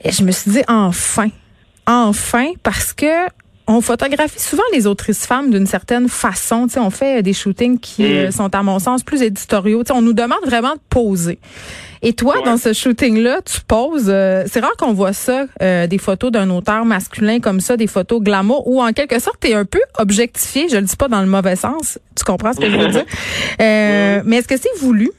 Et 0.03 0.11
je 0.11 0.23
me 0.23 0.31
suis 0.31 0.51
dit 0.51 0.63
enfin, 0.67 1.29
enfin, 1.87 2.51
parce 2.61 2.93
que 2.93 3.25
on 3.73 3.81
photographie 3.81 4.39
souvent 4.39 4.63
les 4.71 4.87
autrices 4.87 5.25
femmes 5.25 5.49
d'une 5.49 5.65
certaine 5.65 6.07
façon. 6.07 6.67
on 6.77 6.89
fait 6.89 7.23
des 7.23 7.33
shootings 7.33 7.79
qui 7.79 8.03
mm. 8.03 8.05
euh, 8.05 8.31
sont, 8.31 8.53
à 8.53 8.63
mon 8.63 8.79
sens, 8.79 9.03
plus 9.03 9.21
éditoriaux. 9.21 9.83
on 9.91 10.01
nous 10.01 10.13
demande 10.13 10.45
vraiment 10.45 10.73
de 10.73 10.81
poser. 10.89 11.39
Et 12.01 12.13
toi, 12.13 12.35
dans 12.43 12.57
ce 12.57 12.73
shooting-là, 12.73 13.41
tu 13.45 13.61
poses. 13.61 14.09
Euh, 14.09 14.43
c'est 14.51 14.59
rare 14.59 14.75
qu'on 14.77 14.93
voit 14.93 15.13
ça, 15.13 15.45
euh, 15.61 15.87
des 15.87 15.97
photos 15.97 16.31
d'un 16.31 16.49
auteur 16.49 16.83
masculin 16.83 17.39
comme 17.39 17.61
ça, 17.61 17.77
des 17.77 17.87
photos 17.87 18.21
glamour, 18.21 18.67
où 18.67 18.81
en 18.81 18.91
quelque 18.91 19.19
sorte, 19.19 19.37
tu 19.39 19.49
es 19.49 19.53
un 19.53 19.65
peu 19.65 19.81
objectifié. 19.97 20.67
Je 20.69 20.75
le 20.75 20.83
dis 20.83 20.95
pas 20.97 21.07
dans 21.07 21.21
le 21.21 21.27
mauvais 21.27 21.55
sens. 21.55 21.97
Tu 22.15 22.23
comprends 22.25 22.53
ce 22.53 22.59
que 22.59 22.69
je 22.69 22.77
veux 22.77 22.89
dire? 22.89 23.05
mais 23.59 24.37
est-ce 24.37 24.47
que 24.47 24.57
c'est 24.57 24.77
voulu? 24.79 25.11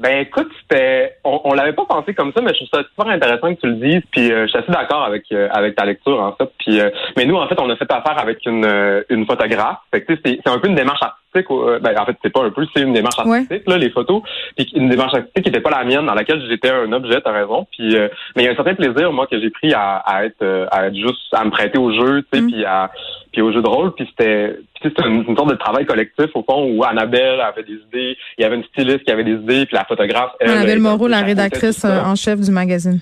Ben 0.00 0.20
écoute, 0.20 0.50
c'était 0.62 1.18
on, 1.24 1.42
on 1.44 1.52
l'avait 1.52 1.74
pas 1.74 1.84
pensé 1.84 2.14
comme 2.14 2.32
ça, 2.32 2.40
mais 2.40 2.54
je 2.54 2.64
trouve 2.64 2.80
ça 2.80 2.88
super 2.88 3.08
intéressant 3.08 3.54
que 3.54 3.60
tu 3.60 3.66
le 3.66 3.74
dises. 3.74 4.02
Puis 4.10 4.32
euh, 4.32 4.46
je 4.46 4.48
suis 4.48 4.58
assez 4.58 4.72
d'accord 4.72 5.02
avec 5.02 5.24
euh, 5.30 5.46
avec 5.52 5.76
ta 5.76 5.84
lecture 5.84 6.18
en 6.18 6.32
fait. 6.32 6.50
Puis 6.58 6.80
euh, 6.80 6.88
mais 7.18 7.26
nous 7.26 7.36
en 7.36 7.46
fait 7.46 7.60
on 7.60 7.68
a 7.68 7.76
fait 7.76 7.92
affaire 7.92 8.18
avec 8.18 8.38
une 8.46 9.04
une 9.10 9.26
photographe. 9.26 9.78
Fait 9.90 10.02
que 10.02 10.14
c'est 10.24 10.40
c'est 10.42 10.50
un 10.50 10.58
peu 10.58 10.68
une 10.68 10.74
démarche 10.74 11.02
artistique. 11.02 11.19
Ben 11.34 11.94
en 11.98 12.06
fait 12.06 12.16
c'est 12.22 12.32
pas 12.32 12.42
un 12.42 12.50
peu, 12.50 12.66
c'est 12.74 12.82
une 12.82 12.92
démarche 12.92 13.18
artistique 13.18 13.62
là 13.66 13.78
les 13.78 13.90
photos. 13.90 14.22
Puis 14.56 14.70
une 14.74 14.88
démarche 14.88 15.14
artistique 15.14 15.44
qui 15.44 15.50
était 15.50 15.60
pas 15.60 15.70
la 15.70 15.84
mienne, 15.84 16.06
dans 16.06 16.14
laquelle 16.14 16.42
j'étais 16.48 16.70
un 16.70 16.92
objet. 16.92 17.20
T'as 17.20 17.32
raison. 17.32 17.66
Puis 17.70 17.94
mais 18.36 18.42
il 18.42 18.44
y 18.44 18.48
a 18.48 18.52
un 18.52 18.56
certain 18.56 18.74
plaisir 18.74 19.12
moi 19.12 19.26
que 19.26 19.40
j'ai 19.40 19.50
pris 19.50 19.72
à, 19.72 19.96
à 19.96 20.24
être 20.24 20.68
à 20.70 20.86
être 20.86 20.94
juste 20.94 21.32
à 21.32 21.44
me 21.44 21.50
prêter 21.50 21.78
au 21.78 21.92
jeu, 21.92 22.22
tu 22.22 22.38
sais, 22.38 22.42
mm. 22.42 22.50
puis 22.50 22.64
à 22.64 22.90
puis 23.32 23.42
au 23.42 23.52
jeu 23.52 23.62
de 23.62 23.68
rôle. 23.68 23.92
Puis 23.94 24.06
c'était 24.10 24.56
c'était 24.82 25.06
une, 25.06 25.24
sorte 25.36 25.50
de 25.50 25.56
travail 25.56 25.84
collectif 25.86 26.26
au 26.34 26.42
fond 26.42 26.64
où 26.72 26.84
Annabelle 26.84 27.40
avait 27.40 27.62
des 27.62 27.74
idées, 27.74 28.16
il 28.38 28.42
y 28.42 28.44
avait 28.44 28.56
une 28.56 28.64
styliste 28.64 29.04
qui 29.04 29.10
avait 29.10 29.24
des 29.24 29.32
idées, 29.32 29.66
puis 29.66 29.76
la 29.76 29.84
photographe. 29.84 30.32
Elle, 30.40 30.50
Annabelle 30.50 30.78
Moreau, 30.78 31.06
la 31.06 31.20
rédactrice 31.20 31.84
euh, 31.84 32.00
en 32.00 32.14
chef 32.14 32.40
du 32.40 32.50
magazine. 32.50 33.00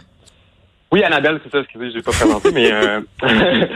Oui, 0.91 1.03
Annabelle, 1.03 1.39
c'est 1.45 1.53
ça, 1.53 1.61
excusez, 1.61 1.91
je 1.91 1.97
l'ai 1.97 2.03
pas 2.03 2.13
présenté, 2.13 2.51
mais 2.53 2.73
euh, 2.73 3.01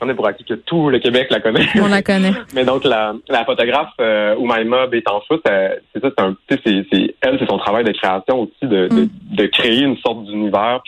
prenais 0.00 0.14
pour 0.14 0.26
acquis 0.26 0.44
que 0.44 0.54
tout 0.54 0.88
le 0.88 0.98
Québec 0.98 1.28
la 1.30 1.40
connaît. 1.40 1.66
On 1.80 1.88
la 1.88 2.02
connaît. 2.02 2.32
mais 2.54 2.64
donc 2.64 2.84
la, 2.84 3.14
la 3.28 3.44
photographe 3.44 3.92
euh, 4.00 4.34
Oumaima 4.36 4.86
Bétanfou, 4.86 5.36
c'est 5.44 5.82
ça, 5.94 6.00
c'est 6.02 6.20
un, 6.20 6.36
c'est, 6.48 6.60
c'est 6.64 7.14
elle, 7.20 7.38
c'est 7.38 7.48
son 7.48 7.58
travail 7.58 7.84
de 7.84 7.92
création 7.92 8.42
aussi 8.42 8.62
de, 8.62 8.88
de, 8.88 9.02
mm. 9.02 9.08
de, 9.32 9.46
créer 9.46 9.82
une 9.82 9.96
sorte 9.98 10.24
d'univers, 10.24 10.80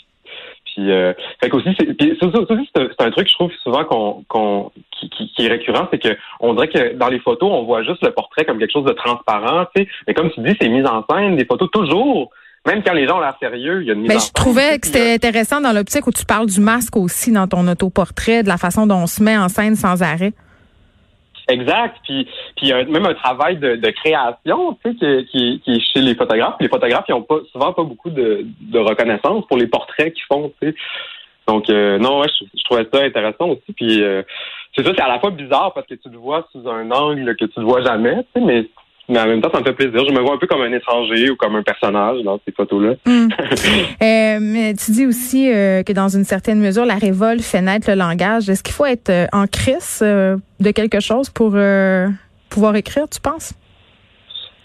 puis, 0.75 0.91
euh, 0.91 1.13
fait 1.43 1.51
qu'aussi, 1.51 1.69
c'est, 1.79 1.87
c'est, 1.99 3.03
un 3.03 3.11
truc, 3.11 3.29
je 3.29 3.35
trouve 3.35 3.53
souvent 3.63 3.85
qu'on, 3.85 4.25
qu'on 4.29 4.71
qui, 4.91 5.11
qui, 5.11 5.45
est 5.45 5.49
récurrent, 5.49 5.87
c'est 5.91 5.99
que 5.99 6.17
on 6.41 6.55
dirait 6.55 6.69
que 6.69 6.95
dans 6.95 7.09
les 7.09 7.19
photos, 7.19 7.51
on 7.53 7.65
voit 7.65 7.83
juste 7.83 8.03
le 8.03 8.13
portrait 8.13 8.47
comme 8.47 8.59
quelque 8.59 8.73
chose 8.73 8.87
de 8.87 8.93
transparent, 8.93 9.67
tu 9.75 9.83
sais. 9.83 9.89
Mais 10.07 10.15
comme 10.15 10.31
tu 10.31 10.41
dis, 10.41 10.57
c'est 10.61 10.69
mise 10.69 10.87
en 10.87 11.05
scène, 11.11 11.37
des 11.37 11.45
photos 11.45 11.69
toujours 11.71 12.31
même 12.67 12.83
quand 12.83 12.93
les 12.93 13.07
gens 13.07 13.19
ont 13.19 13.21
l'air 13.21 13.37
sérieux, 13.41 13.83
il 13.83 13.89
y 13.89 13.91
a 13.91 13.95
une 13.95 14.03
mise 14.03 14.09
Ben, 14.09 14.17
en 14.17 14.21
je 14.21 14.33
trouvais 14.33 14.77
que 14.77 14.83
Puis, 14.83 14.91
c'était 14.93 15.13
euh, 15.13 15.15
intéressant 15.15 15.61
dans 15.61 15.73
l'optique 15.73 16.07
où 16.07 16.13
tu 16.13 16.25
parles 16.25 16.47
du 16.47 16.61
masque 16.61 16.97
aussi 16.97 17.33
dans 17.33 17.49
ton 17.49 17.67
autoportrait, 17.67 18.43
de 18.43 18.49
la 18.49 18.57
façon 18.57 18.87
dont 18.87 18.99
on 19.03 19.07
se 19.07 19.23
met 19.23 19.37
en 19.37 19.49
scène 19.49 19.75
sans 19.75 20.03
arrêt. 20.03 20.33
Exact. 21.49 21.97
Puis, 22.05 22.25
puis 22.57 22.67
il 22.67 22.69
y 22.69 22.73
a 22.73 22.85
même 22.85 23.05
un 23.05 23.15
travail 23.15 23.57
de, 23.57 23.75
de 23.75 23.91
création, 23.91 24.79
tu 24.85 24.91
sais, 24.91 24.97
qui, 24.97 25.27
qui, 25.31 25.61
qui 25.61 25.73
est 25.73 25.81
chez 25.93 26.01
les 26.01 26.15
photographes. 26.15 26.55
Les 26.61 26.69
photographes, 26.69 27.05
ils 27.09 27.15
ont 27.15 27.23
pas 27.23 27.39
souvent 27.51 27.73
pas 27.73 27.83
beaucoup 27.83 28.11
de, 28.11 28.47
de 28.61 28.79
reconnaissance 28.79 29.45
pour 29.47 29.57
les 29.57 29.67
portraits 29.67 30.13
qu'ils 30.15 30.25
font, 30.25 30.53
tu 30.61 30.69
sais. 30.69 30.75
Donc 31.49 31.69
euh, 31.69 31.99
non, 31.99 32.21
ouais, 32.21 32.29
je, 32.29 32.45
je 32.57 32.65
trouvais 32.65 32.87
ça 32.93 33.03
intéressant 33.03 33.49
aussi. 33.49 33.73
Puis 33.75 34.03
euh, 34.03 34.23
c'est 34.77 34.85
ça, 34.85 34.93
c'est 34.95 35.03
à 35.03 35.09
la 35.09 35.19
fois 35.19 35.31
bizarre 35.31 35.73
parce 35.75 35.87
que 35.89 35.95
tu 35.95 36.09
le 36.09 36.19
vois 36.19 36.47
sous 36.53 36.69
un 36.69 36.89
angle 36.93 37.35
que 37.37 37.45
tu 37.47 37.59
ne 37.59 37.65
vois 37.65 37.83
jamais, 37.83 38.25
tu 38.33 38.41
sais, 38.41 38.47
mais 38.47 38.69
mais 39.09 39.19
en 39.21 39.27
même 39.27 39.41
temps, 39.41 39.51
ça 39.53 39.61
me 39.61 39.65
fait 39.65 39.73
plaisir. 39.73 40.05
Je 40.07 40.13
me 40.13 40.21
vois 40.21 40.35
un 40.35 40.39
peu 40.39 40.47
comme 40.47 40.63
un 40.63 40.73
étranger 40.73 41.31
ou 41.31 41.37
comme 41.37 41.57
un 41.57 41.63
personnage 41.63 42.23
dans 42.23 42.41
ces 42.47 42.53
photos-là. 42.53 42.95
Hmm. 43.07 43.29
Euh, 44.03 44.39
mais 44.41 44.75
tu 44.75 44.91
dis 44.91 45.07
aussi 45.07 45.51
euh, 45.53 45.83
que 45.83 45.93
dans 45.93 46.09
une 46.09 46.25
certaine 46.25 46.59
mesure, 46.59 46.85
la 46.85 46.97
révolte 46.97 47.43
fait 47.43 47.61
naître 47.61 47.89
le 47.89 47.97
langage. 47.97 48.49
Est-ce 48.49 48.63
qu'il 48.63 48.75
faut 48.75 48.85
être 48.85 49.11
euh, 49.11 49.27
en 49.33 49.47
crise 49.47 50.01
euh, 50.03 50.37
de 50.61 50.71
quelque 50.71 51.01
chose 51.01 51.31
pour 51.31 51.51
pouvoir 52.49 52.77
écrire, 52.77 53.09
tu 53.09 53.21
penses? 53.21 53.55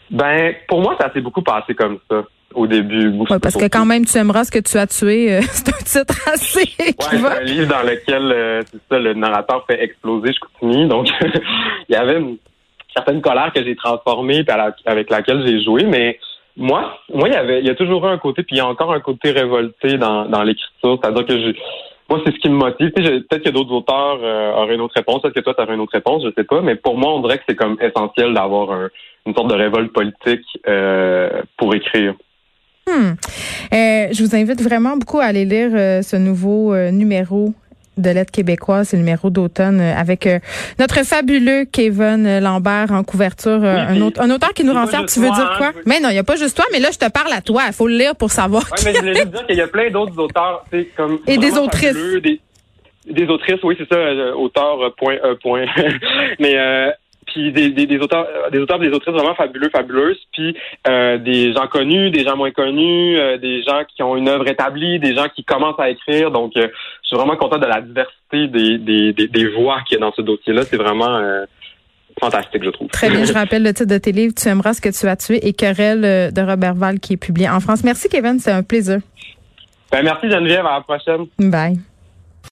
Ben, 0.09 0.53
pour 0.67 0.81
moi, 0.81 0.95
ça 0.99 1.11
s'est 1.13 1.21
beaucoup 1.21 1.41
passé 1.41 1.75
comme 1.75 1.99
ça 2.09 2.23
au 2.53 2.67
début. 2.67 3.13
Parce 3.41 3.55
que 3.55 3.67
quand 3.67 3.85
même, 3.85 4.05
tu 4.05 4.17
aimeras 4.17 4.45
ce 4.45 4.51
que 4.51 4.59
tu 4.59 4.77
as 4.77 4.87
tué. 4.87 5.33
euh, 5.33 5.41
c'est 5.51 5.69
un 5.69 6.03
titre 6.03 6.29
assez 6.33 6.59
Ouais, 6.79 6.93
c'est 6.97 7.25
un 7.25 7.41
livre 7.41 7.67
dans 7.67 7.83
lequel 7.83 8.31
euh, 8.31 8.61
ça, 8.89 8.99
le 8.99 9.13
narrateur 9.13 9.65
fait 9.67 9.81
exploser 9.83 10.33
Chicoutimi. 10.33 10.87
Donc, 10.87 11.07
il 11.89 11.93
y 11.93 11.95
avait 11.95 12.19
une 12.19 12.37
certaine 12.97 13.21
colère 13.21 13.51
que 13.53 13.63
j'ai 13.63 13.75
transformée 13.75 14.43
la- 14.47 14.75
avec 14.85 15.09
laquelle 15.09 15.45
j'ai 15.45 15.61
joué. 15.63 15.83
Mais 15.83 16.19
moi, 16.55 16.97
moi, 17.13 17.27
il 17.29 17.33
y 17.33 17.37
avait, 17.37 17.59
il 17.59 17.67
y 17.67 17.69
a 17.69 17.75
toujours 17.75 18.05
eu 18.05 18.09
un 18.09 18.17
côté, 18.17 18.43
puis 18.43 18.55
il 18.55 18.59
y 18.59 18.61
a 18.61 18.67
encore 18.67 18.91
un 18.91 18.99
côté 18.99 19.31
révolté 19.31 19.97
dans, 19.97 20.43
l'écriture. 20.43 20.99
C'est-à-dire 21.01 21.25
que 21.25 21.53
moi, 22.09 22.21
c'est 22.25 22.33
ce 22.33 22.39
qui 22.39 22.49
me 22.49 22.55
motive. 22.55 22.91
Peut-être 22.91 23.43
que 23.43 23.49
d'autres 23.49 23.71
auteurs 23.73 24.19
euh, 24.23 24.53
auraient 24.53 24.75
une 24.75 24.81
autre 24.81 24.95
réponse. 24.95 25.21
Peut-être 25.21 25.35
que 25.35 25.39
toi, 25.41 25.53
tu 25.53 25.61
aurais 25.61 25.75
une 25.75 25.81
autre 25.81 25.93
réponse? 25.93 26.23
Je 26.23 26.31
sais 26.35 26.43
pas. 26.43 26.61
Mais 26.61 26.75
pour 26.75 26.97
moi, 26.97 27.13
on 27.13 27.21
dirait 27.21 27.37
que 27.37 27.43
c'est 27.47 27.55
comme 27.55 27.77
essentiel 27.81 28.33
d'avoir 28.33 28.71
un- 28.71 28.89
une 29.25 29.35
sorte 29.35 29.49
de 29.49 29.55
révolte 29.55 29.91
politique 29.93 30.45
euh, 30.67 31.41
pour 31.57 31.75
écrire. 31.75 32.13
Hmm. 32.87 33.11
Euh, 33.73 34.07
je 34.13 34.23
vous 34.23 34.33
invite 34.35 34.61
vraiment 34.61 34.95
beaucoup 34.95 35.19
à 35.19 35.25
aller 35.25 35.43
lire 35.43 35.71
ce 36.03 36.15
nouveau 36.15 36.73
numéro 36.91 37.53
de 37.97 38.09
l'aide 38.09 38.31
québécoise, 38.31 38.89
c'est 38.89 38.97
le 38.97 39.03
numéro 39.03 39.29
d'automne 39.29 39.79
euh, 39.81 39.95
avec 39.95 40.27
euh, 40.27 40.39
notre 40.79 41.03
fabuleux 41.05 41.65
Kevin 41.71 42.39
Lambert 42.39 42.91
en 42.91 43.03
couverture, 43.03 43.63
euh, 43.63 43.75
Oui, 43.89 43.97
un, 43.97 44.01
autre, 44.01 44.21
un 44.21 44.29
auteur 44.31 44.53
qui 44.53 44.63
nous 44.63 44.73
juste 44.73 45.07
Tu 45.13 45.19
veux 45.19 45.29
dire 45.29 45.49
hein, 45.51 45.55
quoi? 45.57 45.71
veux- 45.71 45.83
Mais 45.85 45.99
non, 45.99 46.09
il 46.09 46.13
n'y 46.13 46.19
a 46.19 46.23
pas 46.23 46.35
juste 46.35 46.55
toi, 46.55 46.65
mais 46.71 46.79
là, 46.79 46.89
je 46.91 46.97
te 46.97 47.09
parle 47.11 47.31
à 47.33 47.41
toi. 47.41 47.63
Il 47.67 47.73
faut 47.73 47.87
le 47.87 47.95
lire 47.97 48.15
pour 48.15 48.31
savoir. 48.31 48.63
Ouais, 48.71 48.77
mais 48.85 48.93
je 48.93 48.99
voulais 48.99 49.13
juste 49.15 49.31
dire 49.31 49.45
qu'il 49.47 49.57
y 49.57 49.61
a 49.61 49.67
plein 49.67 49.89
d'autres 49.89 50.17
auteurs, 50.19 50.65
tu 50.71 50.79
sais, 50.81 50.87
comme 50.95 51.19
Et 51.27 51.37
des 51.37 51.57
autrices. 51.57 51.87
fabuleux, 51.93 52.21
Des, 52.21 52.39
des 53.09 53.27
autrices, 53.27 53.63
oui, 53.63 53.75
c'est 53.77 53.87
ça, 53.87 53.95
euh, 53.99 54.33
auteur 54.33 54.81
euh, 54.81 54.89
point 54.97 55.15
euh, 55.23 55.35
point. 55.41 55.65
mais 56.39 56.55
euh, 56.57 56.91
puis 57.27 57.51
des, 57.51 57.69
des, 57.69 57.85
des 57.85 57.99
auteurs, 57.99 58.27
euh, 58.27 58.49
des 58.49 58.59
auteurs, 58.59 58.79
des 58.79 58.89
autrices 58.89 59.13
vraiment 59.13 59.35
fabuleux, 59.35 59.69
fabuleuses, 59.69 60.19
puis 60.33 60.55
euh, 60.87 61.17
des 61.17 61.53
gens 61.53 61.67
connus, 61.67 62.09
des 62.09 62.23
gens 62.23 62.35
moins 62.35 62.51
connus, 62.51 63.17
euh, 63.17 63.37
des 63.37 63.61
gens 63.63 63.83
qui 63.95 64.01
ont 64.01 64.15
une 64.15 64.27
œuvre 64.27 64.47
établie, 64.47 64.99
des 64.99 65.15
gens 65.15 65.27
qui 65.33 65.43
commencent 65.43 65.79
à 65.79 65.89
écrire. 65.89 66.31
Donc, 66.31 66.53
euh, 66.57 66.67
je 67.03 67.07
suis 67.07 67.17
vraiment 67.17 67.35
content 67.35 67.59
de 67.59 67.65
la 67.65 67.81
diversité 67.81 68.47
des 68.47 68.77
des, 68.77 69.13
des, 69.13 69.27
des 69.27 69.47
voix 69.49 69.79
qu'il 69.87 69.97
y 69.97 70.01
a 70.01 70.05
dans 70.05 70.13
ce 70.13 70.21
dossier-là. 70.21 70.63
C'est 70.63 70.77
vraiment 70.77 71.21
fantastique, 72.19 72.63
je 72.63 72.69
trouve. 72.71 72.87
Très 72.87 73.09
bien, 73.09 73.23
je 73.25 73.33
rappelle 73.33 73.63
le 73.63 73.73
titre 73.73 73.89
de 73.89 73.97
tes 73.97 74.11
livres, 74.11 74.33
Tu 74.35 74.47
aimeras 74.47 74.73
ce 74.73 74.81
que 74.81 74.89
tu 74.89 75.07
as 75.07 75.15
tué 75.15 75.47
et 75.47 75.53
Querelle 75.53 76.33
de 76.33 76.41
Robert 76.41 76.73
Val 76.73 76.99
qui 76.99 77.13
est 77.13 77.17
publié 77.17 77.47
en 77.49 77.59
France. 77.59 77.83
Merci 77.83 78.09
Kevin, 78.09 78.39
c'est 78.39 78.51
un 78.51 78.63
plaisir. 78.63 78.99
Ben, 79.91 80.03
merci 80.03 80.29
Geneviève, 80.29 80.65
à 80.65 80.73
la 80.73 80.81
prochaine. 80.81 81.27
Bye. 81.39 81.77